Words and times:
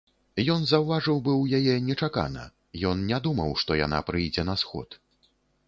Ён 0.53 0.61
заўважыў 0.69 1.19
быў 1.27 1.43
яе 1.57 1.75
нечакана, 1.91 2.47
ён 2.93 3.05
не 3.13 3.21
думаў, 3.29 3.55
што 3.65 3.79
яна 3.85 4.03
прыйдзе 4.11 4.51
на 4.51 4.59
сход. 4.67 5.01